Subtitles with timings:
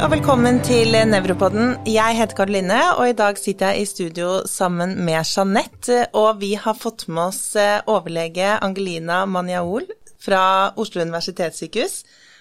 [0.00, 1.74] og velkommen til Nevropodden.
[1.84, 6.06] Jeg heter Karoline, og i dag sitter jeg i studio sammen med Jeanette.
[6.16, 9.84] Og vi har fått med oss eh, overlege Angelina Manjaol
[10.22, 11.98] fra Oslo universitetssykehus.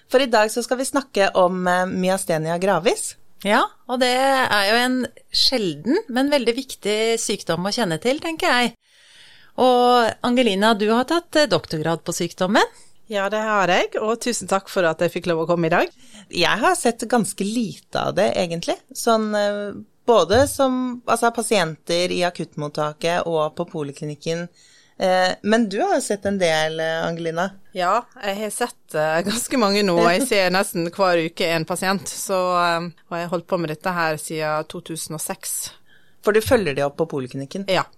[0.08, 3.18] For i dag så skal vi snakke om eh, myastenia gravis.
[3.44, 8.56] Ja, og det er jo en sjelden, men veldig viktig sykdom å kjenne til, tenker
[8.56, 8.76] jeg.
[9.60, 12.80] Og Angelina, du har tatt eh, doktorgrad på sykdommen.
[13.10, 15.74] Ja, det har jeg, og tusen takk for at jeg fikk lov å komme i
[15.74, 15.94] dag.
[16.30, 18.76] Jeg har sett ganske lite av det, egentlig.
[18.94, 19.72] Sånn eh,
[20.06, 24.46] både som altså, pasienter i akuttmottaket og på poliklinikken.
[25.02, 27.48] Eh, men du har jo sett en del, eh, Angelina?
[27.74, 29.00] Ja, jeg har sett
[29.32, 29.98] ganske mange nå.
[30.14, 32.06] Jeg ser nesten hver uke en pasient.
[32.14, 35.58] Så, og jeg har holdt på med dette her siden 2006.
[36.22, 37.66] For du følger de opp på poliklinikken?
[37.74, 37.90] Ja.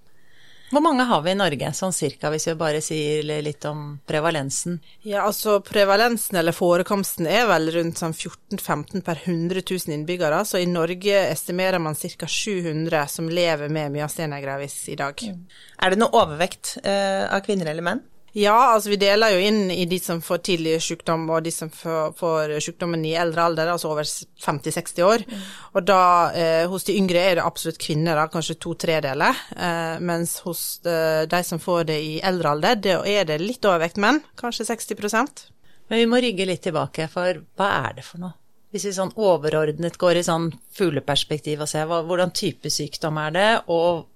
[0.72, 4.78] Hvor mange har vi i Norge, sånn cirka, hvis vi bare sier litt om prevalensen?
[5.04, 10.62] Ja, altså prevalensen eller forekomsten er vel rundt sånn 14-15 per 100 000 innbyggere, så
[10.62, 12.28] i Norge estimerer man ca.
[12.28, 15.20] 700 som lever med myastenia gravis i dag.
[15.20, 15.44] Mm.
[15.84, 18.06] Er det noe overvekt eh, av kvinner eller menn?
[18.32, 21.68] Ja, altså vi deler jo inn i de som får tidlig sykdom og de som
[21.74, 25.24] får, får sykdommen i eldre alder, altså over 50-60 år.
[25.28, 25.42] Mm.
[25.76, 29.42] Og da eh, hos de yngre er det absolutt kvinner, da, kanskje to tredeler.
[29.52, 33.42] Eh, mens hos de, eh, de, som får det i eldre alder, det er det
[33.44, 35.50] litt overvekt menn, kanskje 60%
[35.92, 38.38] Men vi må rygge litt tilbake, for hva er det for noe?
[38.72, 40.46] Hvis vi sånn overordnet går i sånn
[40.78, 44.08] fugleperspektiv og ser hva, hvordan type sykdom er det, og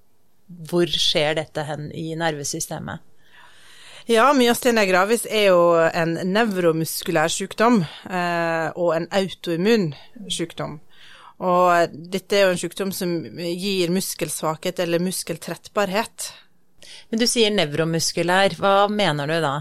[0.69, 3.03] hvor skjer dette hen i nervesystemet?
[4.05, 9.87] Ja, myastenia gravis er jo en nevromuskulær sykdom eh, og en autoimmun
[10.29, 10.77] sykdom.
[11.41, 16.29] Og dette er jo en sykdom som gir muskelsvakhet eller muskeltrettbarhet.
[17.09, 19.55] Men du sier nevromuskulær, hva mener du da?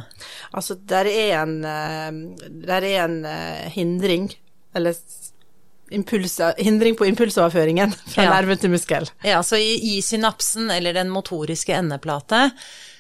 [0.52, 4.28] Altså, der er en, eh, der er en eh, hindring,
[4.76, 4.98] eller
[5.92, 8.32] Impuls, hindring på impulsoverføringen fra ja.
[8.32, 9.08] nerve til muskel.
[9.24, 12.48] Ja, så i, i synapsen, eller den motoriske endeplate,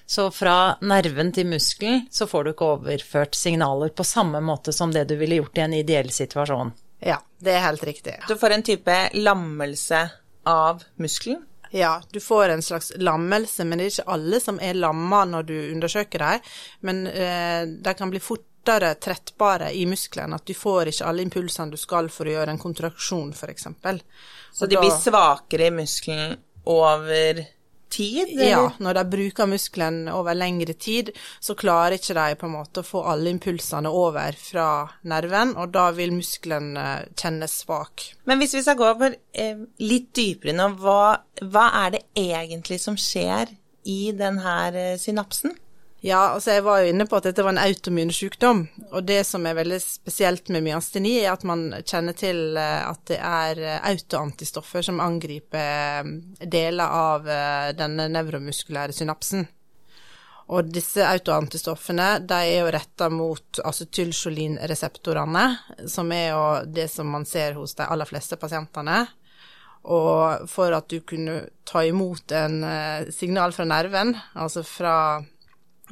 [0.06, 4.92] så fra nerven til muskelen så får du ikke overført signaler på samme måte som
[4.92, 6.74] det du ville gjort i en ideell situasjon.
[7.04, 8.18] Ja, det er helt riktig.
[8.28, 10.06] Du får en type lammelse
[10.48, 11.42] av muskelen?
[11.74, 15.48] Ja, du får en slags lammelse, men det er ikke alle som er lamma når
[15.48, 16.52] du undersøker dem.
[16.86, 21.74] Men eh, de kan bli fortere trettbare i muskelen, at du får ikke alle impulsene
[21.74, 23.66] du skal for å gjøre en kontraksjon, f.eks.
[23.66, 23.96] Så,
[24.52, 24.84] så de da...
[24.84, 26.38] blir svakere i muskelen
[26.70, 27.42] over
[27.94, 28.34] tid?
[28.34, 28.50] Eller?
[28.50, 32.82] Ja, når de bruker muskelen over lengre tid, så klarer ikke de på en måte
[32.82, 34.68] å få alle impulsene over fra
[35.10, 36.74] nerven, og da vil muskelen
[37.14, 38.08] kjennes svak.
[38.28, 42.80] Men hvis vi skal gå over eh, litt dypere nå, hva, hva er det egentlig
[42.82, 43.54] som skjer
[43.84, 45.54] i denne eh, synapsen?
[46.04, 48.66] Ja, altså jeg var jo inne på at dette var en autoimmun sykdom.
[48.90, 53.00] Og det som er veldig spesielt med myasteni, er at man kjenner til eh, at
[53.08, 56.12] det er eh, autoantistoffer som angriper eh,
[56.44, 57.32] deler av
[57.80, 59.48] denne nevromuskulære synapsen.
[60.52, 65.48] Og disse autoantistoffene de er jo retta mot acetylcholinreseptorene,
[65.88, 69.06] som er jo det som man ser hos de aller fleste pasientene.
[69.88, 72.60] Og for at du kunne ta imot en
[73.12, 74.96] signal fra nerven, altså fra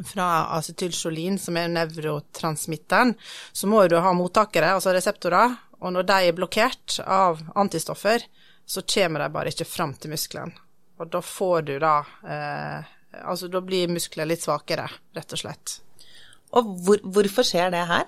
[0.06, 3.14] fra acetylcholin, som er nevrotransmitteren,
[3.52, 8.24] så må du ha mottakere, altså reseptorer, og når de er blokkert av antistoffer,
[8.64, 10.54] så kommer de bare ikke fram til muskelen.
[11.02, 15.72] Og da får du da eh, Altså da blir muskler litt svakere, rett og slett.
[16.56, 18.06] Og hvor, hvorfor skjer det her?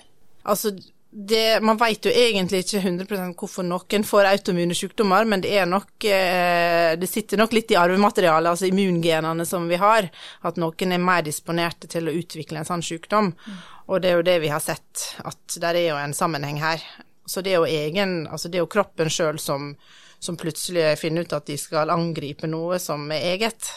[0.48, 0.72] Altså
[1.16, 6.04] det, man vet jo egentlig ikke 100 hvorfor noen får autoimmune sykdommer, men det nok
[6.10, 10.08] eh, Det sitter nok litt i arvematerialet, altså immungenene som vi har,
[10.42, 13.30] at noen er mer disponerte til å utvikle en sånn sykdom.
[13.30, 13.60] Mm.
[13.86, 16.82] Og det er jo det vi har sett, at det er jo en sammenheng her.
[17.30, 19.70] Så det er jo egen Altså det er jo kroppen sjøl som,
[20.18, 23.70] som plutselig finner ut at de skal angripe noe som er eget.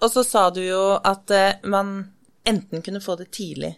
[0.00, 1.98] Og så sa du jo at eh, man
[2.48, 3.74] enten kunne få det tidlig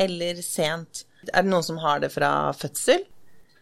[0.00, 1.04] eller sent.
[1.28, 3.04] Er det noen som har det fra fødsel,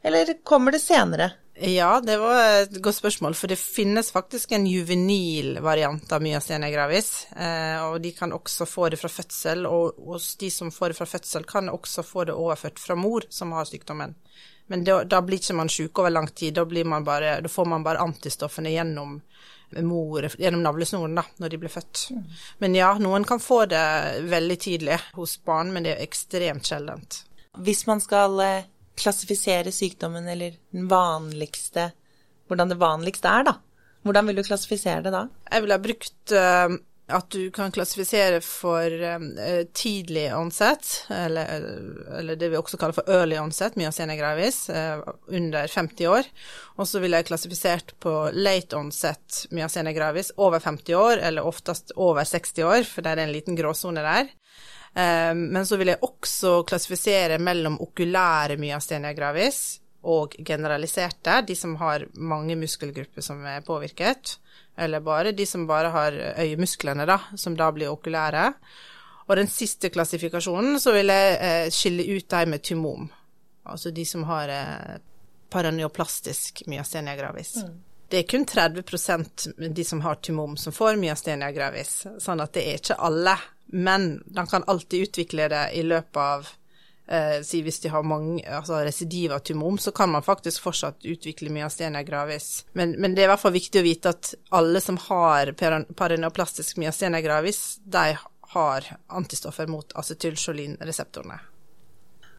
[0.06, 1.32] eller kommer det senere?
[1.60, 6.70] Ja, det var et godt spørsmål, for det finnes faktisk en juvenil variant av myastenia
[6.70, 7.26] gravis.
[7.34, 10.98] Eh, og de kan også få det fra fødsel, og hos de som får det
[11.00, 14.14] fra fødsel, kan også få det overført fra mor som har sykdommen.
[14.70, 17.66] Men da, da blir ikke man syk over lang tid, da, man bare, da, får
[17.66, 19.18] man bare antistoffene gjennom
[19.82, 22.06] mor, gjennom navlesnoren da, når de blir født.
[22.14, 22.24] Mm.
[22.58, 23.82] Men ja, noen kan få det
[24.30, 27.24] veldig tidlig hos barn, men det er ekstremt sjeldent.
[27.56, 28.66] Hvis man skal eh,
[28.98, 31.92] klassifisere sykdommen, eller den vanligste
[32.48, 33.58] Hvordan det vanligste er, da.
[34.06, 35.26] Hvordan vil du klassifisere det da?
[35.50, 36.76] Jeg ville ha brukt uh,
[37.12, 41.66] At du kan klassifisere for uh, tidlig onset, eller,
[42.16, 46.32] eller, det vi også kaller for early onset, myasene gravis, under 50 år.
[46.80, 51.92] Og så ville jeg klassifisert på late onset myasene gravis over 50 år, eller oftest
[51.96, 54.32] over 60 år, for det er en liten gråsone der.
[54.96, 61.74] Uh, men så vil jeg også klassifisere mellom okulære myasthenia gravis og generaliserte, de som
[61.80, 64.38] har mange muskelgrupper som er påvirket
[64.78, 68.52] eller bare de som bare har øyemusklene, da, som da blir okulære.
[69.28, 73.10] Og den siste klassifikasjonen så vil jeg eh, skille ut de med tymom,
[73.66, 74.94] altså de som har eh,
[75.50, 77.56] paraneoplastisk myastenia gravis.
[77.64, 77.74] Mm.
[78.08, 82.64] Det er kun 30% de som har tumom som får myastenia gravis, sånn at det
[82.64, 83.34] er ikke alle.
[83.76, 86.48] Men de kan alltid utvikle det i løpet av
[87.08, 91.04] eh, si hvis de har mange altså residiv av tumom, så kan man faktisk fortsatt
[91.04, 92.64] utvikle myastenia gravis.
[92.72, 96.80] Men, men, det er i hvert fall viktig å vite at alle som har paraneoplastisk
[96.80, 98.16] myastenia gravis, de
[98.54, 101.40] har antistoffer mot acetylcholinreseptorene.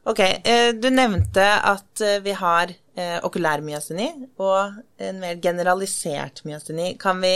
[0.10, 4.10] Ok, eh, du nevnte at eh, vi har eh, okulær myasteni
[4.42, 6.92] og en mer generalisert myasteni.
[7.02, 7.32] Kan vi,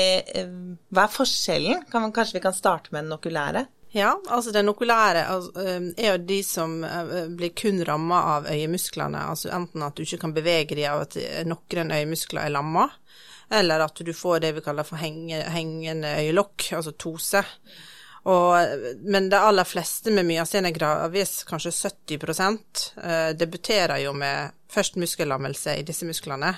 [0.94, 1.86] hva er forskjellen?
[1.92, 3.65] Kan man, kanskje vi kan starte med den okulære?
[3.94, 5.51] Ja, altså den okulære altså,
[5.94, 6.80] er jo de som
[7.38, 9.21] blir kun ramma av øyemusklene.
[9.30, 12.88] Altså enten at du ikke kan bevege dem av at noen øyemuskler er lamma,
[13.54, 17.44] eller at du får det vi kaller for hengende øyelokk, altså tose.
[18.24, 18.56] Og,
[19.04, 22.84] men de aller fleste med myasthenia gravis, kanskje 70%
[23.36, 26.54] debuterer jo med først muskellammelse i disse musklene.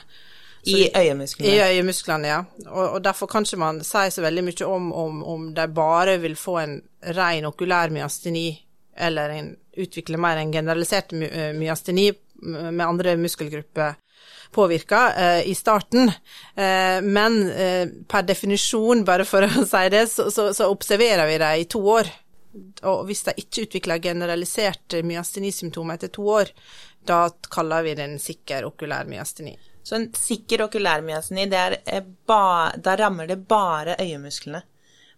[0.66, 1.52] I øyemusklene?
[1.52, 2.44] I øyemusklene, ja.
[2.66, 6.18] Og, og, derfor kan ikke man si så veldig mye om, om, om de bare
[6.22, 6.80] vil få en
[7.18, 8.48] ren okulær myasteni,
[8.98, 12.10] eller en, utvikle mer en generalisert my eh, myasteni
[12.46, 13.94] med andre muskelgrupper
[14.56, 16.12] påvirka eh, i starten.
[16.56, 21.38] Eh, men eh, per definisjon, bare for å si det, så, så, så observerer vi
[21.42, 22.12] det i to år.
[22.88, 26.52] Og hvis de ikke utvikler generalisert myastenisymptomer etter to år,
[27.06, 29.58] da kaller vi det en sikker okulær myasteni.
[29.86, 34.64] Så en sikker okulærmyaseni, det er eh, ba, da rammer det bare øyemusklene.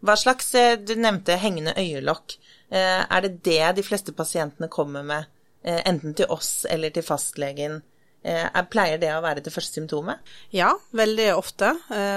[0.04, 2.36] Hva slags eh, Du nevnte hengende øyelokk.
[2.68, 5.33] Eh, er det det de fleste pasientene kommer med,
[5.63, 7.80] enten til oss eller til fastlegen?
[8.23, 10.23] Pleier det å være det første symptomet?
[10.51, 11.69] Ja, veldig ofte.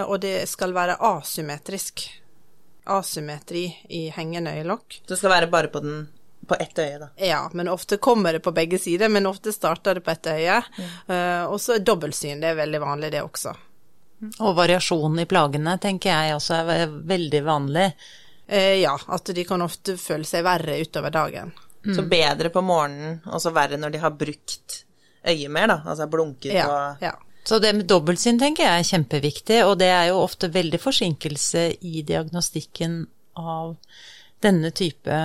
[0.09, 2.07] Og det skal være asymmetrisk.
[2.91, 5.03] Asymmetri i hengende øyelokk.
[5.07, 6.01] Det skal være bare på den
[6.51, 7.09] på ett øye, da.
[7.17, 10.63] Ja, men ofte kommer det på begge sider, men ofte starter det på ett øye.
[10.79, 10.89] Mm.
[11.07, 13.53] Uh, og så dobbeltsyn, det er veldig vanlig det også.
[14.41, 17.87] Og variasjonen i plagene tenker jeg også er veldig vanlig.
[18.51, 21.55] Uh, ja, at de kan ofte føle seg verre utover dagen.
[21.87, 21.95] Mm.
[21.95, 24.81] Så bedre på morgenen, og så verre når de har brukt
[25.27, 25.81] øyet mer, da.
[25.85, 27.15] Altså blunket ja, og ja.
[27.45, 31.67] Så det med dobbeltsyn tenker jeg er kjempeviktig, og det er jo ofte veldig forsinkelse
[31.89, 33.07] i diagnostikken
[33.41, 33.77] av
[34.45, 35.21] denne type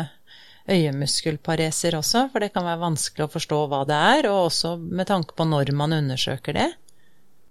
[0.71, 5.09] øyemuskelpareser også, for det kan være vanskelig å forstå hva det er, og også med
[5.11, 6.71] tanke på når man undersøker det.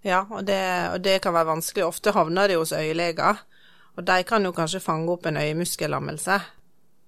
[0.04, 0.60] Ja, og det,
[0.92, 1.86] og det kan være vanskelig.
[1.86, 3.40] Ofte havner det hos øyeleger,
[3.94, 6.40] og de kan jo kanskje fange opp en øyemuskellammelse.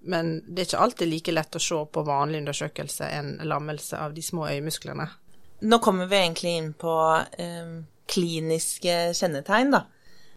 [0.07, 4.15] Men det er ikke alltid like lett å se på vanlig undersøkelse en lammelse av
[4.15, 5.09] de små øyemusklene.
[5.61, 6.95] Nå kommer vi egentlig inn på
[7.39, 7.77] eh,
[8.07, 9.85] kliniske kjennetegn, da.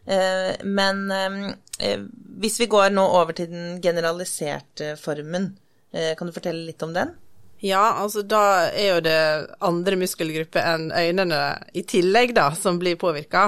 [0.09, 1.99] Eh, men eh,
[2.39, 5.51] hvis vi går nå over til den generaliserte formen,
[5.91, 7.13] eh, kan du fortelle litt om den?
[7.59, 9.21] Ja, altså da er jo det
[9.67, 11.39] andre muskelgrupper enn øynene
[11.75, 13.41] i tillegg, da, som blir påvirka.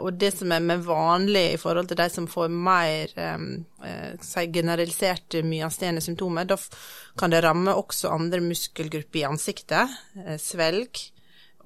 [0.00, 3.12] og det som er mer vanlig i forhold til de som får mer
[4.24, 6.56] si generaliserte myastene symptomer, da
[7.20, 9.92] kan det ramme også andre muskelgrupper i ansiktet.
[10.40, 11.04] svelg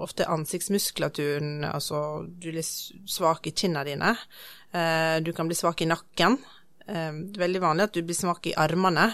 [0.01, 4.15] ofte ansiktsmuskulaturen, altså du blir svak i kinna dine.
[4.73, 6.39] Eh, du kan bli svak i nakken.
[6.87, 9.11] Eh, veldig vanlig at du blir svak i armene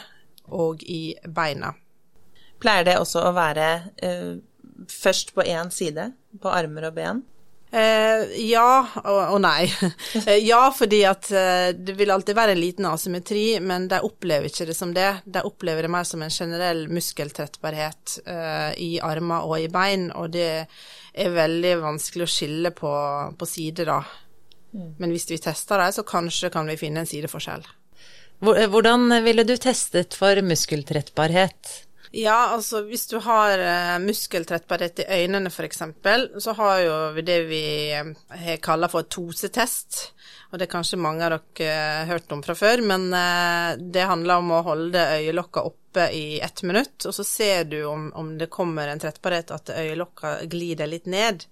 [0.55, 1.75] og i beina.
[2.63, 3.71] Pleier det også å være
[4.03, 4.37] eh,
[4.91, 6.11] først på én side,
[6.43, 7.25] på armer og ben?
[7.77, 9.67] Eh, ja og, og nei.
[10.27, 14.49] Eh, ja, fordi at eh, det vil alltid være en liten asymmetri, men de opplever
[14.49, 15.09] ikke det som det.
[15.25, 20.33] De opplever det mer som en generell muskeltrettbarhet eh, i armer og i bein, og
[20.35, 20.51] det
[21.17, 22.93] er veldig vanskelig å skille på,
[23.39, 24.01] på sider, da.
[24.73, 24.95] Mm.
[25.01, 27.67] Men hvis vi tester det, så kanskje kan vi finne en sideforskjell.
[28.45, 31.86] Hvordan ville du testet for muskeltrettbarhet?
[32.17, 35.83] Ja, altså hvis du har uh, muskeltrettbarhet i øynene f.eks.,
[36.41, 39.99] så har jo det vi uh, kaller for tosetest.
[40.49, 43.11] Og det er kanskje mange av dere uh, hørt om fra før, men
[43.93, 48.09] det handler om å holde øyelokka oppe i ett minutt, og så ser du om,
[48.17, 51.45] om det kommer en trettbarhet at øyelokka glider litt ned.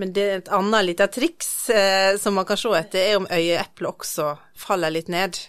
[0.00, 1.52] Men det er et annet lite triks
[2.22, 5.40] som man kan se etter, er om øyeeplet også faller litt ned.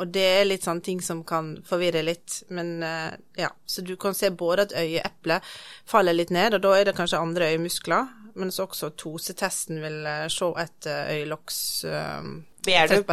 [0.00, 3.50] Og det er litt sånne ting som kan forvirre litt, men eh, ja.
[3.66, 5.44] Så du kan se både at øyeeplet
[5.88, 8.08] faller litt ned, og da er det kanskje andre øyemuskler,
[8.40, 12.30] men også tosetesten vil eh, se etter øyelokks uh,
[12.64, 13.04] Ber du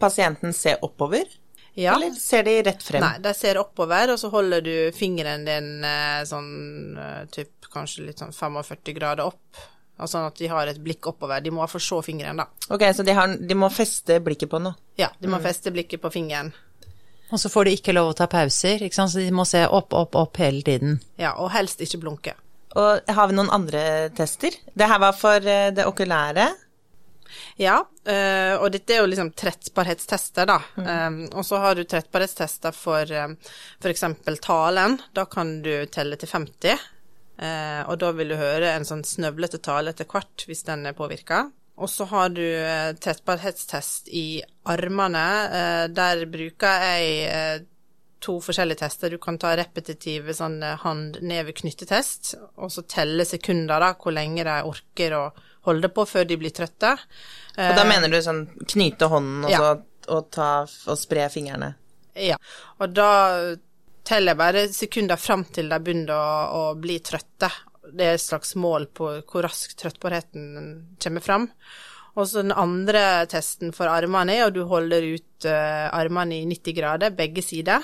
[0.00, 1.24] pasienten se oppover,
[1.74, 1.96] Ja.
[1.96, 3.02] eller ser de rett frem?
[3.02, 8.06] Nei, de ser oppover, og så holder du fingeren din eh, sånn eh, typ kanskje
[8.08, 9.64] litt sånn 45 grader opp.
[9.94, 11.42] Og sånn at de har et blikk oppover.
[11.44, 12.48] De må hvert se fingeren, da.
[12.74, 14.74] Ok, så de, har, de må feste blikket på noe.
[14.98, 16.50] Ja, de må feste blikket på fingeren.
[17.32, 19.62] Og så får de ikke lov å ta pauser, ikke sant, så de må se
[19.66, 20.98] opp, opp, opp hele tiden.
[21.18, 22.34] Ja, og helst ikke blunke.
[22.74, 24.54] Og har vi noen andre tester?
[24.74, 26.48] Det her var for eh, det okulære.
[27.58, 30.58] Ja, eh, og dette er jo liksom trettbarhetstester, da.
[30.76, 31.20] Mm.
[31.32, 33.36] og så har du trettbarhetstester for um,
[33.82, 34.04] f.eks.
[34.42, 34.98] talen.
[35.14, 36.82] Da kan du telle til 50.
[37.38, 40.96] eh, og da vil du høre en sånn snøvlete tale etter hvert hvis den er
[40.98, 41.46] påvirka.
[41.76, 45.24] Og så har du eh, trettbarhetstest i armene.
[45.60, 47.64] Eh, der bruker jeg
[48.24, 49.10] to forskjellige tester.
[49.12, 55.16] Du kan ta repetitive sånn hand-neve-knyttetest, og så telle sekunder, da, hvor lenge de orker
[55.18, 55.24] å
[55.68, 56.94] holde på før de blir trøtte.
[57.58, 59.58] Og da mener du sånn knyte hånden og, Ja.
[59.60, 60.48] så, og, ta,
[60.88, 61.74] og spre fingrene?
[62.16, 62.36] Ja,
[62.78, 63.10] og da
[64.04, 66.28] teller bare sekunder fram til de begynner å,
[66.60, 67.50] å bli trøtte.
[67.94, 70.46] Det er et slags mål på hvor raskt trøttbarheten
[71.02, 71.48] kommer fram.
[72.14, 76.46] Og så den andre testen for armene er at du holder ut eh, armene i
[76.46, 77.82] 90 grader, begge sider.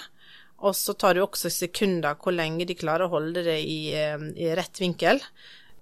[0.60, 4.20] Og så tar du også sekunder hvor lenge de klarer å holde det i, eh,
[4.36, 5.22] i rett vinkel.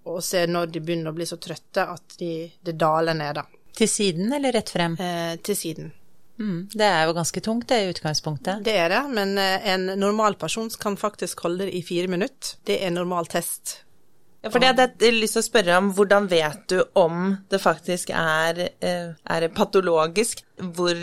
[0.08, 2.32] Og se når de begynner å bli så trøtte at de,
[2.64, 3.44] det daler ned, da.
[3.78, 4.96] Til siden eller rett frem?
[4.96, 5.92] Eh, til siden.
[6.38, 8.62] Mm, det er jo ganske tungt, det i utgangspunktet.
[8.64, 12.54] Det er det, men eh, en normal person kan faktisk holde det i fire minutter.
[12.66, 13.80] Det er normal test.
[14.44, 17.58] Ja, for det hadde jeg lyst til å spørre om, hvordan vet du om det
[17.62, 20.44] faktisk er, eh, er patologisk?
[20.62, 21.02] Hvor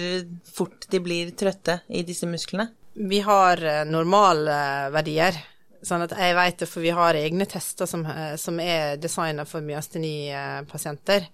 [0.56, 2.70] fort de blir trøtte i disse musklene?
[2.96, 5.44] Vi har eh, normalverdier,
[5.84, 8.08] sånn at jeg vet det, for vi har egne tester som,
[8.39, 11.27] som er designet for myasteni-pasienter.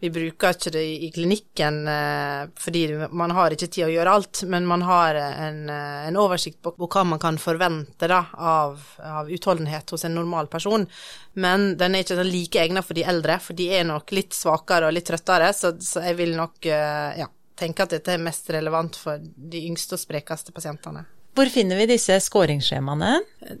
[0.00, 2.82] Vi bruker ikke det i klinikken eh, fordi
[3.18, 6.74] man har ikke tid å gjøre alt, men man har en, eh, en oversikt på
[6.78, 10.86] hva man kan forvente da, av, av utholdenhet hos en normal person.
[11.34, 14.38] Men den er ikke sånn like egnet for de eldre, for de er nok litt
[14.38, 17.26] svakere og litt trøttere, så, så jeg vil nok eh, ja,
[17.58, 21.08] tenke at dette er mest relevant for de yngste og sprekeste pasientene.
[21.38, 23.12] Hvor finner vi disse skåringsskjemaene?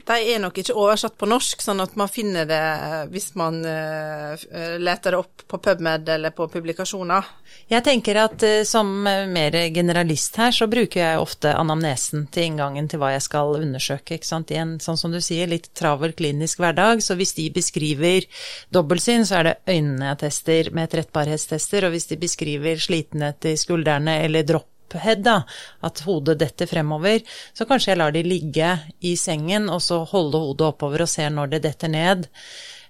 [0.02, 3.60] De er nok ikke oversatt på norsk, sånn at man finner det eh, hvis man
[3.62, 4.34] eh,
[4.82, 7.28] leter det opp på PubMed eller på publikasjoner.
[7.70, 12.48] Jeg tenker at eh, som eh, mer generalist her, så bruker jeg ofte anamnesen til
[12.48, 14.50] inngangen til hva jeg skal undersøke, ikke sant.
[14.50, 17.04] I en, sånn som du sier, litt travel klinisk hverdag.
[17.04, 18.26] Så hvis de beskriver
[18.74, 21.86] dobbeltsyn, så er det øynene jeg tester med trettbarhetstester.
[21.86, 25.42] Og hvis de beskriver slitenhet i skuldrene eller dropp head, da,
[25.84, 27.20] at hodet detter fremover,
[27.52, 28.72] så kanskje jeg lar de ligge
[29.04, 32.28] i sengen og så holde hodet oppover og ser når det detter ned.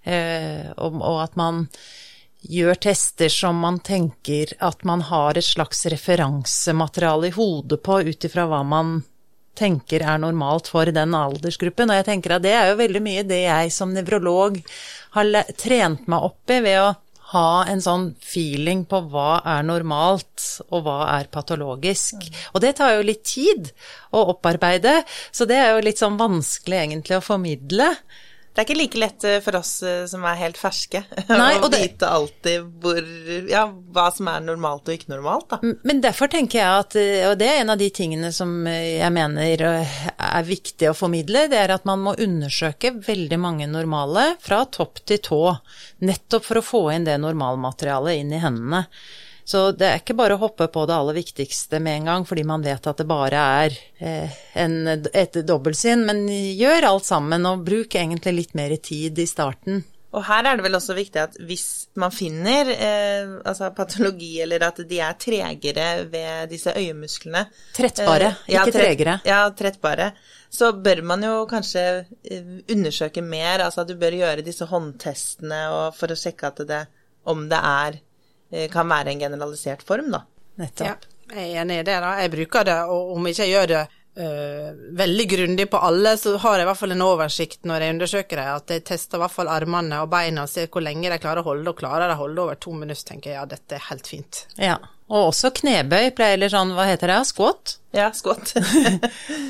[0.07, 1.67] Eh, og, og at man
[2.47, 8.28] gjør tester som man tenker at man har et slags referansemateriale i hodet på ut
[8.28, 9.00] ifra hva man
[9.59, 11.90] tenker er normalt for den aldersgruppen.
[11.90, 14.61] Og jeg tenker at det er jo veldig mye det jeg som nevrolog
[15.17, 16.93] har trent meg opp i ved å
[17.32, 22.25] ha en sånn feeling på hva er normalt, og hva er patologisk.
[22.54, 23.68] Og det tar jo litt tid
[24.16, 27.90] å opparbeide, så det er jo litt sånn vanskelig egentlig å formidle.
[28.59, 31.69] Det er ikke like lett eh, for oss eh, som er helt ferske, Nei, å
[31.71, 32.97] det- vite alltid hvor,
[33.47, 33.61] ja,
[33.95, 35.61] hva som er normalt og ikke normalt, da.
[35.87, 39.12] Men derfor tenker jeg at, eh, og det er en av de tingene som jeg
[39.15, 44.65] mener er viktig å formidle, det er at man må undersøke veldig mange normale fra
[44.67, 45.41] topp til tå,
[46.03, 48.83] nettopp for å få inn det normalmaterialet inn i hendene.
[49.49, 52.43] Så det er ikke bare å hoppe på det aller viktigste med en gang, fordi
[52.45, 54.75] man vet at det bare er eh, en,
[55.09, 59.87] et dobbeltsinn, men gjør alt sammen, og bruk egentlig litt mer tid i starten.
[60.17, 61.67] Og her er det vel også viktig at hvis
[62.00, 67.45] man finner eh, altså patologi, eller at de er tregere ved disse øyemusklene
[67.76, 69.19] Trettbare, eh, ja, ikke tregere.
[69.28, 70.11] Ja, trettbare.
[70.49, 71.85] Så bør man jo kanskje
[72.25, 76.64] eh, undersøke mer, altså at du bør gjøre disse håndtestene og for å sjekke at
[76.69, 76.83] det,
[77.28, 78.08] om det er, eh,
[78.73, 80.23] kan være en generalisert form, da.
[80.59, 81.05] Ja, Nettopp.
[81.35, 81.99] jeg er enig i det.
[82.02, 82.14] da.
[82.23, 83.83] Jeg bruker det, og om ikke jeg gjør det
[84.18, 88.40] veldig grundig på alle, så har jeg i hvert fall en oversikt når jeg undersøker
[88.40, 91.20] dem, at jeg tester i hvert fall armene og beina og ser hvor lenge de
[91.22, 93.78] klarer å holde, og klarer de å holde over to minutter, tenker jeg ja, dette
[93.78, 94.42] er helt fint.
[94.58, 97.78] Ja, og også knebøy, pleier eller sånn, hva heter det, squat?
[97.96, 98.52] Ja, skått.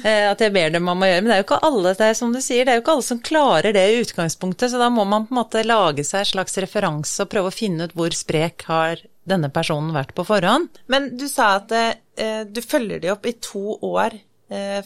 [0.07, 2.07] Eh, At jeg ber dem om å gjøre, men det er jo ikke alle, det
[2.07, 4.79] er som du sier, det er jo ikke alle som klarer det i utgangspunktet, så
[4.79, 7.89] da må man på en måte lage seg en slags referanse og prøve å finne
[7.89, 10.71] ut hvor sprek har denne personen vært på forhånd.
[10.87, 14.23] Men du sa at eh, du følger de opp i to år eh,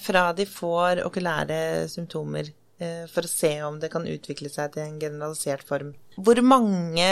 [0.02, 2.49] fra de får okulære symptomer,
[2.83, 5.92] eh, for å se om det kan utvikle seg til en generalisert form.
[6.16, 7.07] Hvor mange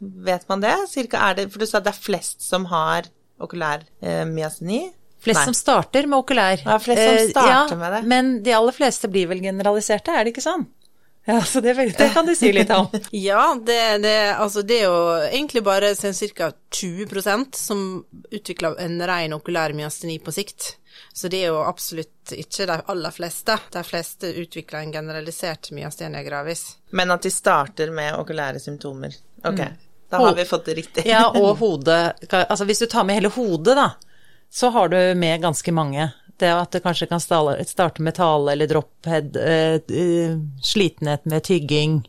[0.00, 0.74] vet man det?
[0.90, 3.08] Cirka er det, for du sa det er flest som har
[3.42, 4.84] okulær eh, myasteni.
[5.22, 5.48] Flest Nei.
[5.52, 6.62] som starter med okulær.
[6.64, 8.04] Ja, flest som starter starter med det.
[8.10, 10.66] Men de aller fleste blir vel generaliserte, er det ikke sånn?
[11.24, 12.88] Ja, så det, det kan du si litt om.
[13.14, 16.50] Ja, det, det, altså det er jo egentlig bare ca.
[16.74, 17.84] 20% som
[18.34, 20.72] utvikler en ren okulær myasteni på sikt.
[21.12, 23.58] Så det er jo absolutt ikke de aller fleste.
[23.72, 26.64] De fleste utvikler en generalisert myastenia gravis.
[26.90, 29.16] Men at de starter med okulære symptomer.
[29.44, 29.60] Ok,
[30.10, 31.06] da har vi fått det riktig.
[31.08, 33.90] Ja, og hodet Altså hvis du tar med hele hodet, da,
[34.52, 36.10] så har du med ganske mange.
[36.36, 42.00] Det at det kanskje kan starte med tale eller dropphead, eh, eh, slitenhet med tygging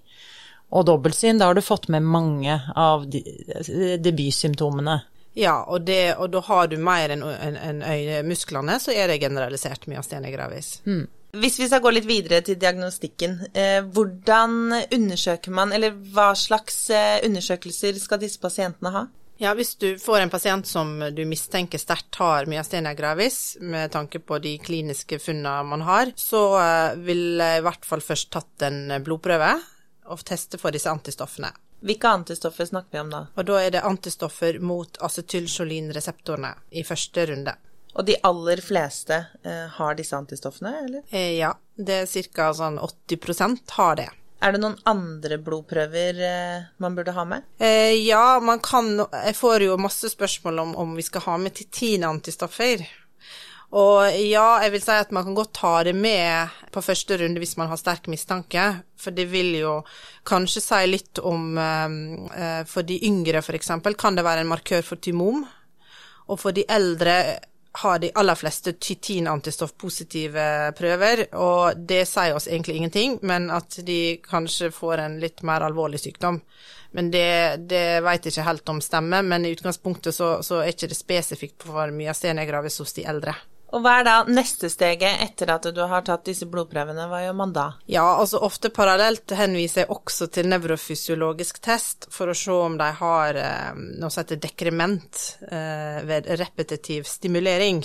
[0.74, 1.40] og dobbeltsyn.
[1.40, 3.22] Da har du fått med mange av de,
[3.56, 5.02] eh, debutsymptomene.
[5.34, 9.22] Ja, og, det, og da har du mer enn en, en øyemusklene, så er det
[9.24, 10.76] generalisert myastene gravis.
[11.34, 16.78] Hvis vi skal gå litt videre til diagnostikken, eh, hvordan undersøker man, eller hva slags
[16.94, 19.08] eh, undersøkelser skal disse pasientene ha?
[19.42, 24.22] Ja, hvis du får en pasient som du mistenker sterkt har myastenia gravis, med tanke
[24.22, 28.70] på de kliniske funnene man har, så eh, vil jeg i hvert fall først tatt
[28.70, 29.56] en blodprøve
[30.14, 31.50] og teste for disse antistoffene.
[31.84, 33.26] Hvilke antistoffer snakker vi om da?
[33.36, 37.56] Og da er det antistoffer mot acetylcholinreseptorene i første runde.
[37.94, 41.04] Og de aller fleste eh, har disse antistoffene, eller?
[41.12, 42.50] Eh, ja, det er ca.
[42.56, 44.10] sånn 80% har det.
[44.44, 47.46] Er det noen andre blodprøver eh, man burde ha med?
[47.64, 51.56] Eh, ja, man kan Jeg får jo masse spørsmål om om vi skal ha med
[51.60, 52.84] titin-antistoffer.
[53.74, 57.42] Og ja, jeg vil si at man kan godt ta det med på første runde
[57.42, 59.80] hvis man har sterk mistanke, for det vil jo
[60.30, 61.96] kanskje si litt om eh,
[62.38, 65.42] eh, For de yngre, f.eks., kan det være en markør for tymom.
[66.30, 67.16] Og for de eldre
[67.82, 70.44] har de aller fleste tytin-antistoff-positive
[70.78, 75.66] prøver, og det sier oss egentlig ingenting, men at de kanskje får en litt mer
[75.66, 76.38] alvorlig sykdom.
[76.94, 80.76] Men det, det vet jeg ikke helt om stemmer, men i utgangspunktet så, så er
[80.76, 83.34] ikke det spesifikt for myastenia gravis hos de eldre.
[83.74, 87.08] Og hva er da neste steget etter at du har tatt disse blodprøvene?
[87.10, 87.66] Hva gjør man da?
[87.90, 92.92] Ja, altså ofte parallelt henviser jeg også til nevrofysiologisk test for å se om de
[93.00, 97.82] har eh, noe som heter dekrement eh, ved repetitiv stimulering.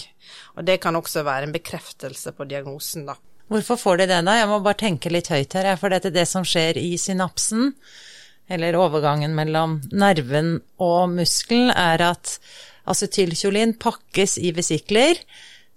[0.61, 3.17] Og det kan også være en bekreftelse på diagnosen, da.
[3.49, 4.37] Hvorfor får de det da?
[4.37, 7.71] Jeg må bare tenke litt høyt her, for dette er det som skjer i synapsen,
[8.53, 12.37] eller overgangen mellom nerven og muskelen, er at
[12.89, 15.17] acetylkjolin pakkes i vesikler,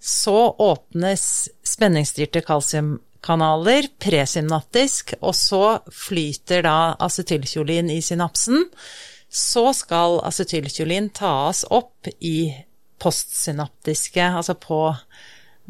[0.02, 8.64] så åpnes spenningsstyrte kalsiumkanaler presynaptisk, og så flyter da acetylkiolin i synapsen.
[9.30, 12.50] Så skal acetylkiolin tas opp i
[12.98, 14.80] postsynaptiske, altså på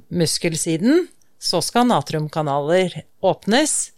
[0.08, 1.06] muskelsiden.
[1.36, 3.92] Så skal natriumkanaler åpnes,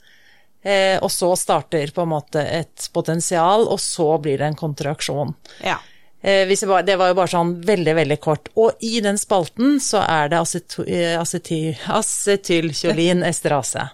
[0.66, 5.36] eh, og så starter på en måte et potensial, og så blir det en kontraksjon.
[5.62, 5.78] Ja.
[6.24, 8.46] Eh, hvis det, var, det var jo bare sånn veldig, veldig kort.
[8.56, 10.38] Og i den spalten så er det
[10.86, 13.90] eh, acetylkjolin esterase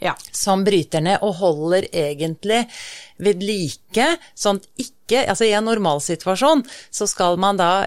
[0.00, 0.14] Ja.
[0.32, 2.62] som bryter ned og holder egentlig
[3.22, 7.84] ved like, sånn at ikke Altså i en normalsituasjon så skal man da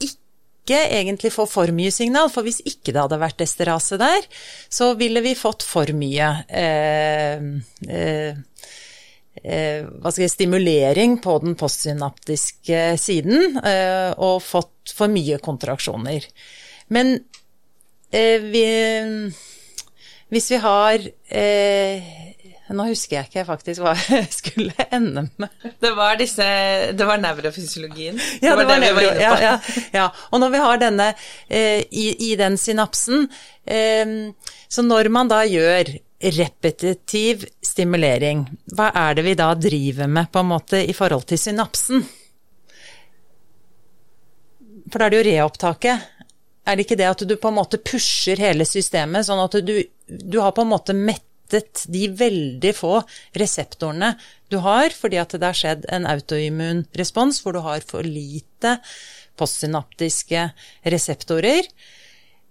[0.00, 4.22] ikke egentlig få for mye signal, for hvis ikke det hadde vært esterase der,
[4.70, 7.42] så ville vi fått for mye eh,
[7.90, 8.38] eh,
[9.42, 16.26] jeg, stimulering på den postsynaptiske siden, eh, og fått for mye kontraksjoner.
[16.90, 17.14] Men
[18.10, 18.64] eh, vi
[20.30, 21.02] hvis vi har
[21.34, 22.10] eh,
[22.70, 25.70] Nå husker jeg ikke faktisk hva jeg skulle ende med.
[25.82, 26.44] Det var disse
[26.96, 28.20] Det var nevrofysiologien.
[28.42, 29.22] Ja, det var, vi var inne på.
[29.22, 29.56] Ja, ja,
[29.96, 30.04] ja.
[30.30, 31.08] Og når vi har denne
[31.48, 33.26] eh, i, i den synapsen
[33.64, 34.14] eh,
[34.68, 38.44] Så når man da gjør repetitiv stimulering,
[38.76, 42.02] hva er det vi da driver med på en måte i forhold til synapsen?
[44.90, 46.10] For da er det jo reopptaket.
[46.68, 49.78] Er det ikke det at du på en måte pusher hele systemet, sånn at du,
[50.06, 50.94] du har på en måte
[51.50, 53.00] mettet de veldig få
[53.38, 54.14] reseptorene
[54.50, 58.78] du har, fordi at det har skjedd en autoimmun respons hvor du har for lite
[59.38, 60.50] postsynaptiske
[60.84, 61.66] reseptorer.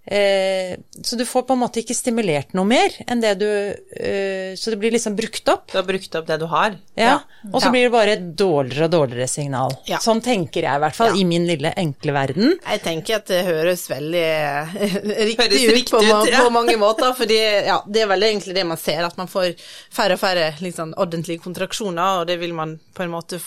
[0.09, 0.71] Eh,
[1.05, 4.71] så du får på en måte ikke stimulert noe mer enn det du eh, Så
[4.73, 5.67] det blir liksom brukt opp.
[5.69, 6.79] Du har brukt opp det du har.
[6.97, 7.19] Ja.
[7.51, 7.71] Og så Ja.
[7.75, 9.75] blir det bare et dårligere og dårligere signal.
[9.85, 9.99] Ja.
[10.01, 11.21] Sånn tenker jeg i hvert fall, Ja.
[11.21, 12.55] i min lille enkle verden.
[12.65, 14.73] Jeg tenker at det høres veldig eh,
[15.29, 16.41] riktig Høres ut, riktig på, ut, ja.
[16.41, 17.13] på mange måter.
[17.29, 19.53] ja, det er vel egentlig det man ser, at man får
[19.93, 23.37] færre og færre liksom, ordentlige kontraksjoner, og det vil man på en måte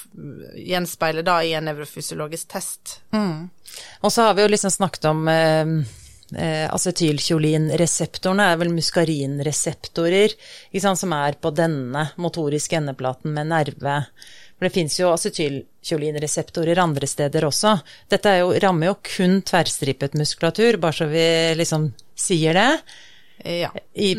[0.62, 3.00] gjenspeile da i en nevrofysiologisk test.
[3.12, 5.74] Og så har vi jo liksom snakket om eh,
[6.36, 10.34] eh, acetylkjolinreseptorene, er vel muskarinreseptorer,
[10.80, 13.96] sant, som er på denne motoriske endeplaten med nerve.
[14.56, 17.74] For det fins jo acetylkjolinreseptorer andre steder også.
[18.12, 21.26] Dette er jo, rammer jo kun tverrstripet muskulatur, bare så vi
[21.58, 22.68] liksom sier det,
[23.44, 23.72] Ja.
[23.94, 24.12] i,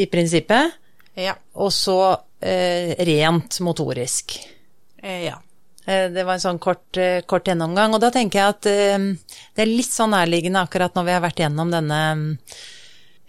[0.00, 0.72] i prinsippet.
[1.20, 1.34] Ja.
[1.60, 1.98] Og så
[2.40, 4.38] eh, rent motorisk.
[5.02, 5.36] Eh, ja.
[5.86, 8.98] Eh, Det var en sånn kort, eh, kort gjennomgang, og da tenker jeg at eh,
[9.54, 12.26] det er litt sånn nærliggende akkurat når vi har vært gjennom denne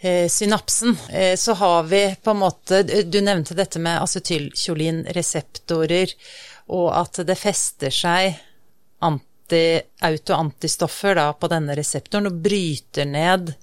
[0.02, 0.96] synapsen,
[1.38, 6.10] så har vi på en måte Du nevnte dette med acetylkjolinreseptorer,
[6.74, 8.34] og at det fester seg
[9.06, 13.54] anti, autoantistoffer da, på denne reseptoren og bryter ned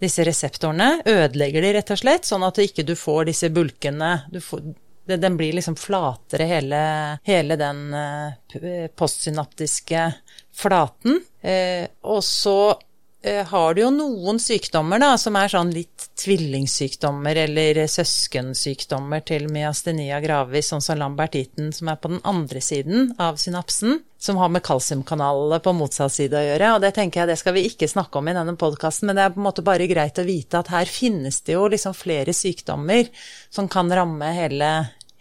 [0.00, 4.40] disse reseptorene, ødelegger de rett og slett, sånn at ikke du får disse bulkene du
[4.40, 4.64] får,
[5.06, 10.12] det- Den blir liksom flatere, hele, hele den eh, postsynaptiske
[10.54, 11.20] flaten.
[11.40, 12.74] Eh, og så
[13.22, 20.18] har du jo noen sykdommer da, som er sånn litt tvillingsykdommer eller søskensykdommer til myastenia
[20.22, 24.62] gravis, sånn som lambertiten, som er på den andre siden av synapsen, som har med
[24.66, 26.72] kalsiumkanalene på motsatt side å gjøre.
[26.76, 29.26] Og det tenker jeg det skal vi ikke snakke om i denne podkasten, men det
[29.26, 32.34] er på en måte bare greit å vite at her finnes det jo liksom flere
[32.36, 33.10] sykdommer
[33.50, 34.72] som kan ramme hele,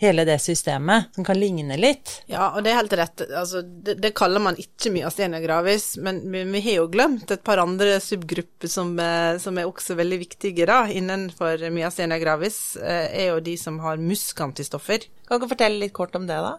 [0.01, 2.23] hele det systemet, som kan ligne litt.
[2.31, 3.23] Ja, og det er helt rett.
[3.29, 7.43] Altså, det, det kaller man ikke myasthenia gravis, men vi, vi har jo glemt et
[7.45, 13.07] par andre subgrupper som, eh, som er også veldig viktige da, innenfor myastenia gravis, eh,
[13.23, 15.05] er jo de som har muskantistoffer.
[15.29, 16.57] Kan du fortelle litt kort om det, da?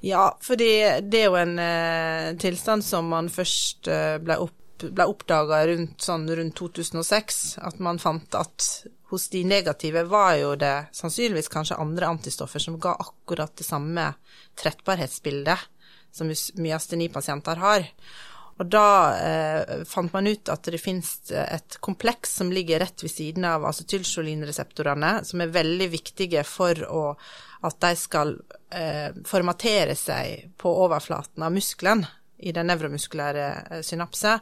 [0.00, 0.70] Ja, fordi
[1.02, 6.00] det er jo en eh, tilstand som man først eh, ble, opp, ble oppdaga rundt,
[6.02, 8.68] sånn, rundt 2006, at man fant at
[9.12, 14.10] hos de negative var jo det sannsynligvis kanskje andre antistoffer som ga akkurat det samme
[14.58, 15.70] trettbarhetsbildet
[16.14, 17.86] som myasteni-pasienter har.
[18.54, 23.10] Og da eh, fant man ut at det finnes et kompleks som ligger rett ved
[23.10, 27.02] siden av acetylcholinreseptorene, som er veldig viktige for å,
[27.66, 28.36] at de skal
[28.70, 32.06] eh, formatere seg på overflaten av muskelen
[32.38, 34.38] i den nevromuskulære eh, synapse.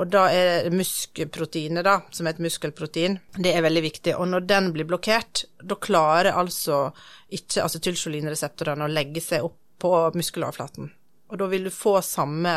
[0.00, 4.14] Og da er muskelproteinet, da, som er et muskelprotein, det er veldig viktig.
[4.16, 6.86] Og når den blir blokkert, da klarer altså
[7.32, 10.88] ikke acetylcholinreseptorene å legge seg opp på muskeloverflaten.
[11.32, 12.54] Og da vil du få samme,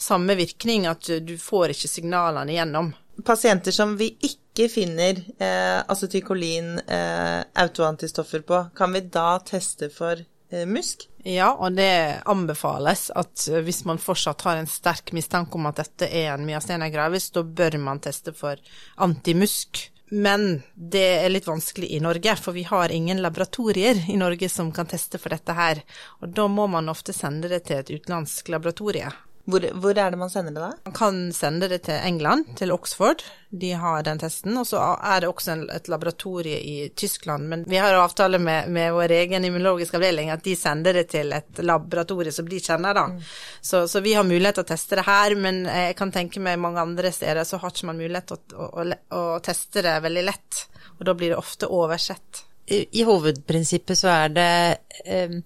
[0.00, 2.92] samme virkning, at du får ikke signalene igjennom.
[3.24, 10.20] Pasienter som vi ikke finner eh, acetylkolin, eh, autoantistoffer på, kan vi da teste for
[10.20, 10.35] eh,
[10.66, 11.08] musk?
[11.26, 15.80] Ja, og det anbefales at eh, hvis man fortsatt har en sterk mistanke om at
[15.82, 18.60] dette er en myastenia gravis, da bør man teste for
[19.02, 19.88] antimusk.
[20.14, 24.70] Men det er litt vanskelig i Norge, for vi har ingen laboratorier i Norge som
[24.72, 25.82] kan teste for dette her.
[26.22, 29.10] Og da må man ofte sende det til et utenlandsk laboratorie.
[29.46, 30.68] Hvor, hvor er det man sender det, da?
[30.88, 33.22] Man kan sende det til England, til Oxford.
[33.54, 34.56] De har den testen.
[34.58, 37.46] Og så er det også en, et laboratorie i Tyskland.
[37.52, 41.30] Men vi har avtale med, med vår egen immunologiske avdeling at de sender det til
[41.36, 43.06] et laboratorie som de kjenner, da.
[43.60, 46.58] Så, så vi har mulighet til å teste det her, men jeg kan tenke meg
[46.58, 49.94] mange andre steder så har ikke man mulighet til å, å, å, å teste det
[50.02, 50.66] veldig lett.
[50.98, 52.42] Og da blir det ofte oversett.
[52.66, 54.52] I, i hovedprinsippet så er det
[55.06, 55.38] eh,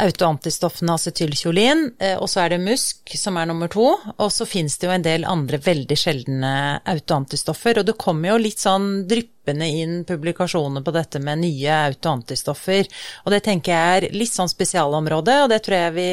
[0.00, 3.90] autoantistoffene acetylkjolin, eh, og så er det musk som er nummer to.
[4.16, 6.54] Og så finnes det jo en del andre veldig sjeldne
[6.88, 12.88] autoantistoffer, og det kommer jo litt sånn dryppende inn publikasjoner på dette med nye autoantistoffer.
[13.26, 16.10] Og det tenker jeg er litt sånn spesialområde, og det tror jeg vi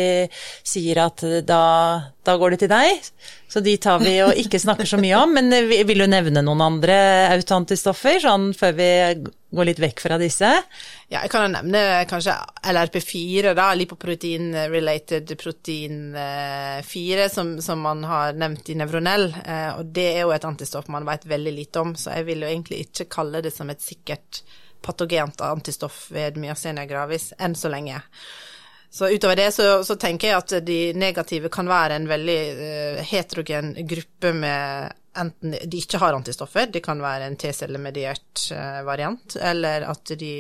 [0.68, 1.64] sier at da,
[2.26, 3.12] da går det til deg.
[3.50, 6.44] Så de tar vi og ikke snakker så mye om, men vi vil jo nevne
[6.44, 7.00] noen andre
[7.32, 8.92] autoantistoffer, sånn før vi
[9.52, 10.50] går litt vekk fra disse?
[11.10, 12.36] Ja, jeg kan jo nevne kanskje
[12.70, 16.14] LRP4, da, lipoprotein-related protein
[16.86, 19.32] 4, som, som, man har nevnt i nevronell.
[19.42, 22.46] Eh, og det er jo et antistoff man vet veldig lite om, så jeg vil
[22.46, 24.44] jo egentlig ikke kalle det som et sikkert
[24.86, 28.00] patogent antistoff ved myasenia gravis enn så lenge.
[28.90, 33.02] Så utover det så, så, tenker jeg at de negative kan være en veldig uh,
[33.06, 39.36] heterogen gruppe med enten de ikke har antistoffer, det kan være en T-cellemediert uh, variant,
[39.36, 40.34] eller at de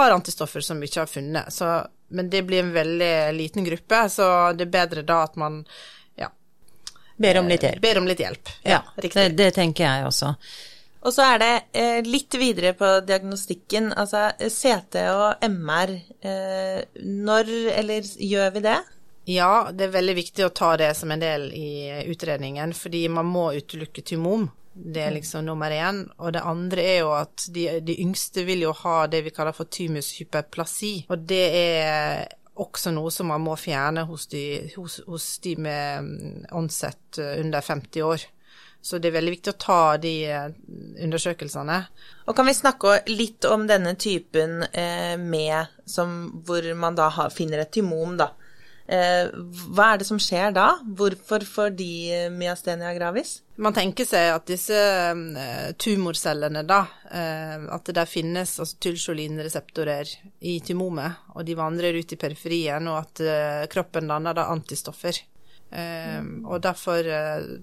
[0.00, 1.52] har antistoffer som vi ikke har funnet.
[1.54, 1.70] Så,
[2.16, 5.62] men det blir en veldig liten gruppe, så det er bedre da at man
[6.20, 6.30] ja,
[7.16, 7.82] Ber om litt hjelp.
[7.84, 8.52] ber om litt hjelp.
[8.62, 10.34] Ja, ja det, det tenker jeg også.
[11.00, 15.94] Og så er det eh, litt videre på diagnostikken, altså CT og MR.
[16.20, 18.76] Eh, når, eller gjør vi det?
[19.28, 23.28] Ja, det er veldig viktig å ta det som en del i utredningen, fordi man
[23.28, 24.48] må utelukke tymom.
[24.72, 26.04] Det er liksom nummer én.
[26.22, 29.54] Og det andre er jo at de, de yngste vil jo ha det vi kaller
[29.56, 30.94] for tymushyperplasi.
[31.10, 32.28] Og det er
[32.60, 34.44] også noe som man må fjerne hos de,
[34.76, 38.28] hos, hos de med onset under 50 år.
[38.82, 40.46] Så det er veldig viktig å ta de eh,
[41.04, 41.76] undersøkelsene.
[42.24, 46.14] Og kan vi snakke litt om denne typen eh, med som,
[46.46, 48.30] hvor man da har, finner et tymom, da.
[48.90, 49.28] Eh,
[49.70, 50.66] hva er det som skjer da?
[50.98, 53.36] Hvorfor får de eh, myastenia gravis?
[53.62, 60.10] Man tenker seg at disse eh, tumorcellene, da, at det der finnes altså tylsjolinreseptorer
[60.46, 65.22] i tymomet, og de vandrer ut i periferien, og at kroppen danner da antistoffer.
[65.70, 67.10] Eh, og derfor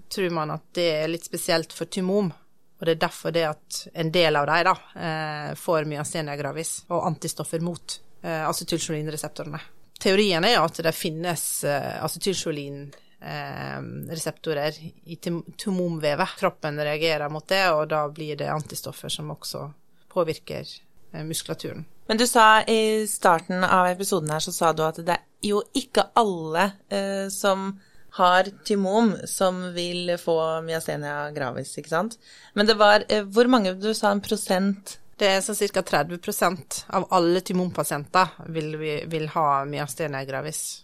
[0.08, 2.32] tror man at det er litt spesielt for tymom.
[2.78, 7.64] Og det er derfor det at en del av dem får myastenia gravis og antistoffer
[7.64, 9.58] mot eh, acetylcholinreseptorene.
[9.98, 14.72] Teorien er at det finnes eh, acetylcholinreseptorer
[15.04, 16.28] i tym- tumomvevet.
[16.38, 19.72] Kroppen reagerer mot det, og da blir det antistoffer som også
[20.12, 20.64] påvirker
[21.12, 21.84] eh, muskulaturen.
[22.08, 25.62] Men du sa i starten av episoden her, så sa du at det er jo
[25.76, 27.80] ikke alle eh, som
[28.18, 32.16] har tymom, som vil få myasthenia gravis, ikke sant?
[32.54, 34.98] Men det var eh, Hvor mange du sa en prosent?
[35.18, 35.82] Det er sånn ca.
[35.82, 40.82] 30 av alle tymompasienter vil, vi- vil ha myastenia gravis.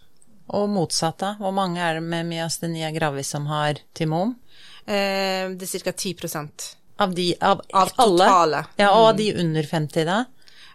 [0.49, 1.35] Og motsatt, da?
[1.39, 4.35] Hvor mange er det med myastenia gravis som har tymon?
[4.85, 5.91] Eh, det er ca.
[5.91, 8.25] 10% Av de av, Av alle?
[8.25, 8.65] totale.
[8.77, 10.25] Ja, og av de under 50, da?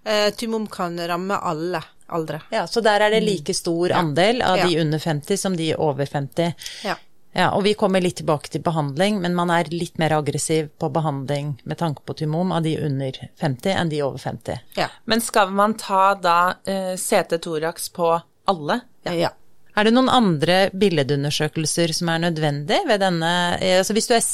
[0.05, 2.43] eh, Tymom kan ramme alle aldre.
[2.51, 6.07] Ja, så der er det like stor andel av de under 50 som de over
[6.07, 6.55] 50.
[6.85, 6.97] Ja.
[7.33, 10.91] Ja, og vi kommer litt tilbake til behandling, men man er litt mer aggressiv på
[10.91, 14.65] behandling med tanke på tymom av de under 50 enn de over 50.
[14.81, 14.89] Ja.
[15.07, 18.17] Men skal man ta da eh, CT thorax på
[18.51, 18.81] alle?
[19.07, 19.35] ja.
[19.79, 23.31] Er det noen andre billedundersøkelser som er nødvendig ved denne
[23.63, 24.27] eh, Altså hvis du er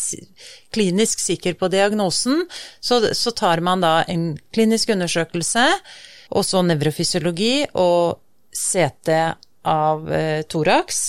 [0.75, 2.47] klinisk sikker på diagnosen,
[2.81, 5.67] så, så tar man da en klinisk undersøkelse,
[6.33, 8.17] og så nevrofysiologi og
[8.57, 9.13] CT
[9.69, 11.05] av eh, thorax.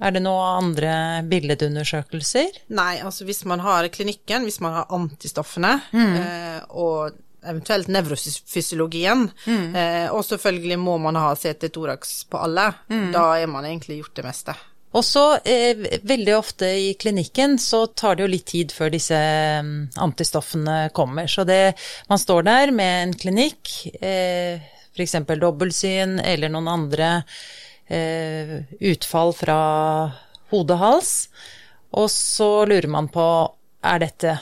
[0.00, 0.92] Er det noen andre
[1.28, 2.62] billedundersøkelser?
[2.76, 10.08] Nei, altså hvis man har klinikken, hvis man har antistoffene, eh, og eventuelt nevrofysiologien, eh,
[10.12, 12.70] og selvfølgelig må man ha CT thorax på alle,
[13.12, 14.56] da er man egentlig gjort det meste.
[14.90, 19.18] Og så eh, veldig ofte i klinikken så tar det jo litt tid før disse
[19.62, 21.30] mm, antistoffene kommer.
[21.30, 21.76] Så det,
[22.10, 23.70] man står der med en klinikk,
[24.02, 24.58] eh,
[24.90, 25.14] f.eks.
[25.30, 27.10] dobbeltsyn eller noen andre
[27.90, 29.56] utfall fra
[30.52, 31.10] hode-hals,
[31.98, 33.26] og så lurer man på
[33.82, 34.36] er dette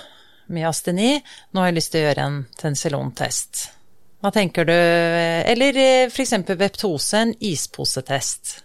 [0.52, 1.18] myasteni,
[1.52, 3.66] nå har jeg lyst til å gjøre en tensilon-test.
[4.18, 6.34] Hva tenker du, eller eh, f.eks.
[6.58, 8.56] veptose, en isposetest.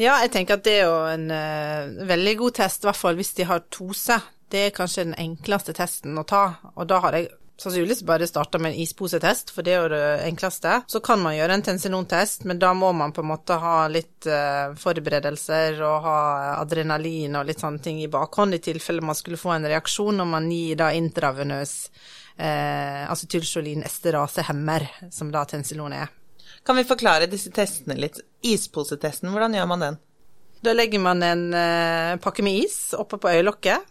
[0.00, 3.16] Ja, jeg tenker at det er jo en uh, veldig god test, i hvert fall
[3.18, 4.18] hvis de har tose.
[4.50, 8.58] Det er kanskje den enkleste testen å ta, og da har jeg sannsynligvis bare starte
[8.58, 10.78] med en isposetest, for det er jo det enkleste.
[10.88, 14.28] Så kan man gjøre en tensilontest, men da må man på en måte ha litt
[14.30, 16.20] uh, forberedelser og ha
[16.60, 20.30] adrenalin og litt sånne ting i bakhånd, i tilfelle man skulle få en reaksjon når
[20.32, 21.74] man gir da intravenøs
[22.40, 26.08] uh, acetylcholin esterasehemmer, som da tensilon er.
[26.64, 28.20] Kan vi forklare disse testene litt?
[28.44, 30.02] Isposetesten, hvordan gjør man den?
[30.64, 33.84] Da legger man en uh, pakke med is oppe på øyelokket,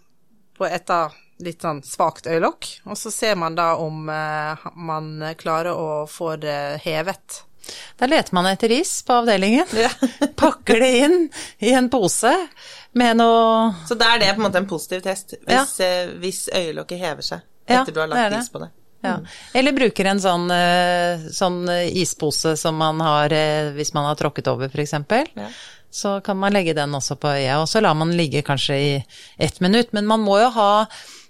[0.58, 5.12] på et av litt sånn svakt øyelokk, og så ser man da om eh, man
[5.40, 7.44] klarer å få det hevet.
[8.00, 9.68] Da leter man etter is på avdelingen.
[10.40, 11.18] Pakker det inn
[11.60, 12.32] i en pose
[12.98, 16.48] med noe Så da er det på en måte en positiv test, hvis, eh, hvis
[16.50, 18.40] øyelokket hever seg Ja, etter du har lagt det.
[18.42, 18.72] is på det.
[19.06, 19.18] ja.
[19.54, 21.60] Eller bruker en sånn, eh, sånn
[21.94, 24.96] ispose som man har eh, hvis man har tråkket over, f.eks.
[25.38, 25.52] Ja.
[25.92, 28.76] Så kan man legge den også på øyet, og så lar man den ligge kanskje
[28.78, 28.90] i
[29.42, 29.94] ett minutt.
[29.94, 30.72] Men man må jo ha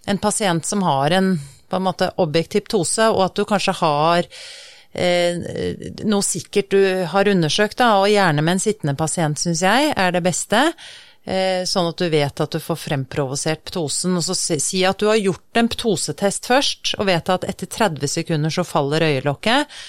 [0.05, 1.33] en pasient som har en
[1.69, 4.25] på en måte objektiv ptose, og at du kanskje har
[4.97, 5.37] eh,
[6.09, 6.81] noe sikkert du
[7.11, 10.63] har undersøkt, da, og gjerne med en sittende pasient, syns jeg, er det beste.
[11.29, 14.17] Eh, sånn at du vet at du får fremprovosert ptosen.
[14.17, 18.13] Og så si, at du har gjort en ptosetest først, og vet at etter 30
[18.17, 19.79] sekunder så faller øyelokket.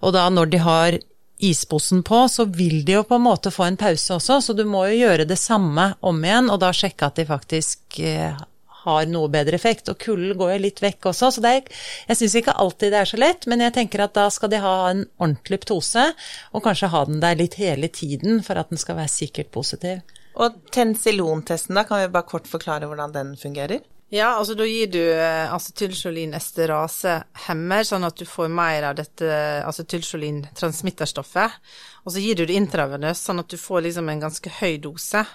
[0.00, 0.98] Og da når de har
[1.38, 4.64] isposen på, så vil de jo på en måte få en pause også, så du
[4.66, 8.34] må jo gjøre det samme om igjen, og da sjekke at de faktisk eh,
[8.88, 9.90] har noe bedre effekt.
[9.92, 11.68] Og kulden går jo litt vekk også, så er,
[12.08, 14.62] jeg syns ikke alltid det er så lett, men jeg tenker at da skal de
[14.64, 16.08] ha en ordentlig ptose,
[16.52, 20.02] og kanskje ha den der litt hele tiden for at den skal være sikkert positiv.
[20.38, 23.82] Og tensilontesten, da kan vi bare kort forklare hvordan den fungerer?
[24.08, 28.94] Ja, altså da gir du eh, acetylcholin esterase hemmer, sånn at du får mer av
[28.96, 29.28] dette
[29.68, 31.58] acetylcholin transmitterstoffet.
[32.06, 35.26] Og så gir du det intravenøst, sånn at du får liksom en ganske høy dose.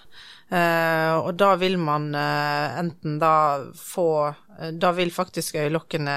[0.53, 3.35] Uh, og da vil man uh, enten da
[3.77, 6.15] få Da vil faktisk øyelokkene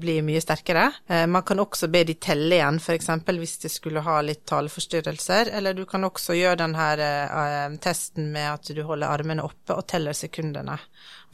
[0.00, 0.84] bli mye sterkere.
[1.26, 3.08] man kan også be de telle igjen, f.eks.
[3.26, 5.50] hvis de skulle ha litt taleforstyrrelser.
[5.58, 9.86] Eller du kan også gjøre denne her testen med at du holder armene oppe og
[9.90, 10.78] teller sekundene,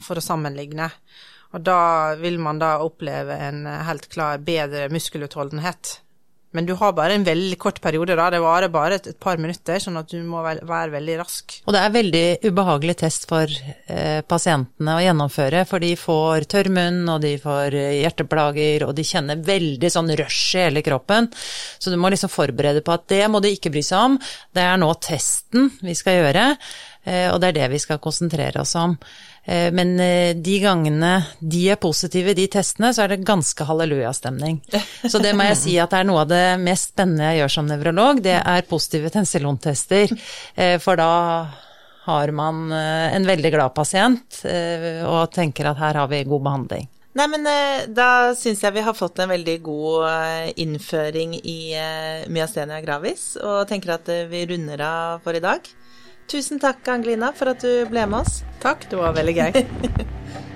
[0.01, 0.89] for å sammenligne.
[1.53, 5.99] Og da vil man da oppleve en helt klar bedre muskelutholdenhet.
[6.53, 8.29] Men du har bare en veldig kort periode, da.
[8.33, 11.57] Det varer bare et, et par minutter, sånn at du må være veldig rask.
[11.65, 16.69] Og det er veldig ubehagelig test for eh, pasientene å gjennomføre, for de får tørr
[16.73, 21.31] munn, og de får eh, hjerteplager, og de kjenner veldig sånn rush i hele kroppen.
[21.33, 24.19] Så du må liksom forberede på at det må du ikke bry seg om.
[24.53, 26.47] Det er nå testen vi skal gjøre,
[27.03, 28.93] og det er det vi skal konsentrere oss om.
[29.45, 34.61] Eh, men eh, de gangene de er positive, de testene, så er det ganske hallelujastemning.
[35.11, 37.53] Så det må jeg si at det er noe av det mest spennende jeg gjør
[37.57, 40.15] som nevrolog, det er positive tensilontester.
[40.55, 41.11] Eh, for da
[42.03, 46.89] har man en veldig glad pasient og tenker at her har vi god behandling.
[47.15, 47.47] Nei, men
[47.95, 51.55] da syns jeg vi har fått en veldig god innføring i
[52.27, 55.71] myastenia gravis, og tenker at vi runder av for i dag.
[56.33, 58.39] Tusen takk, Angelina, for at du ble med oss.
[58.63, 59.51] Takk, det var veldig gøy.